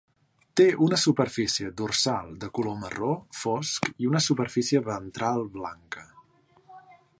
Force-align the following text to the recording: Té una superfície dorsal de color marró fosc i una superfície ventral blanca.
Té 0.59 0.65
una 0.85 0.97
superfície 1.01 1.69
dorsal 1.81 2.31
de 2.45 2.49
color 2.59 2.79
marró 2.85 3.11
fosc 3.41 3.91
i 4.05 4.09
una 4.13 4.25
superfície 4.31 4.83
ventral 4.91 5.47
blanca. 5.59 6.07